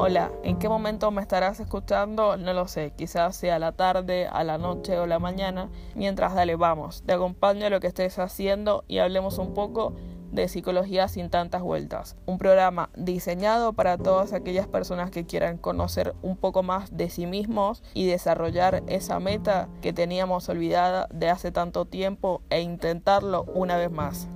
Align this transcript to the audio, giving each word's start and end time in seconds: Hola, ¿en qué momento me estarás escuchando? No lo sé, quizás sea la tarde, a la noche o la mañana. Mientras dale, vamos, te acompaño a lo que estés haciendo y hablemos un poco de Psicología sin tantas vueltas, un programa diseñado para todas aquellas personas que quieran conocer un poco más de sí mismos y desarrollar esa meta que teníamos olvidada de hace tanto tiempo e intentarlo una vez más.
Hola, 0.00 0.30
¿en 0.44 0.60
qué 0.60 0.68
momento 0.68 1.10
me 1.10 1.20
estarás 1.20 1.58
escuchando? 1.58 2.36
No 2.36 2.52
lo 2.52 2.68
sé, 2.68 2.92
quizás 2.96 3.34
sea 3.34 3.58
la 3.58 3.72
tarde, 3.72 4.28
a 4.28 4.44
la 4.44 4.56
noche 4.56 4.96
o 4.96 5.08
la 5.08 5.18
mañana. 5.18 5.70
Mientras 5.96 6.36
dale, 6.36 6.54
vamos, 6.54 7.02
te 7.04 7.14
acompaño 7.14 7.66
a 7.66 7.70
lo 7.70 7.80
que 7.80 7.88
estés 7.88 8.16
haciendo 8.20 8.84
y 8.86 8.98
hablemos 8.98 9.38
un 9.38 9.54
poco 9.54 9.96
de 10.30 10.46
Psicología 10.46 11.08
sin 11.08 11.30
tantas 11.30 11.62
vueltas, 11.62 12.16
un 12.26 12.38
programa 12.38 12.90
diseñado 12.94 13.72
para 13.72 13.98
todas 13.98 14.32
aquellas 14.32 14.68
personas 14.68 15.10
que 15.10 15.26
quieran 15.26 15.58
conocer 15.58 16.14
un 16.22 16.36
poco 16.36 16.62
más 16.62 16.96
de 16.96 17.10
sí 17.10 17.26
mismos 17.26 17.82
y 17.92 18.06
desarrollar 18.06 18.84
esa 18.86 19.18
meta 19.18 19.68
que 19.82 19.92
teníamos 19.92 20.48
olvidada 20.48 21.08
de 21.12 21.28
hace 21.28 21.50
tanto 21.50 21.86
tiempo 21.86 22.40
e 22.50 22.60
intentarlo 22.60 23.46
una 23.52 23.76
vez 23.76 23.90
más. 23.90 24.28